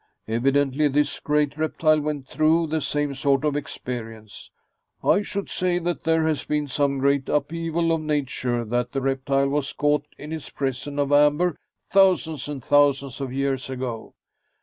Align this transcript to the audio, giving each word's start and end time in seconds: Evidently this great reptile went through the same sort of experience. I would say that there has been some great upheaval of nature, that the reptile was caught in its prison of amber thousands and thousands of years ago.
Evidently 0.27 0.87
this 0.87 1.19
great 1.19 1.55
reptile 1.57 2.01
went 2.01 2.27
through 2.27 2.65
the 2.65 2.81
same 2.81 3.13
sort 3.13 3.45
of 3.45 3.55
experience. 3.55 4.49
I 5.03 5.23
would 5.35 5.47
say 5.47 5.77
that 5.77 6.05
there 6.05 6.25
has 6.25 6.43
been 6.43 6.67
some 6.67 6.97
great 6.97 7.29
upheaval 7.29 7.91
of 7.91 8.01
nature, 8.01 8.65
that 8.65 8.93
the 8.93 9.01
reptile 9.01 9.49
was 9.49 9.73
caught 9.73 10.07
in 10.17 10.33
its 10.33 10.49
prison 10.49 10.97
of 10.97 11.11
amber 11.11 11.55
thousands 11.91 12.47
and 12.47 12.63
thousands 12.63 13.21
of 13.21 13.31
years 13.31 13.69
ago. 13.69 14.15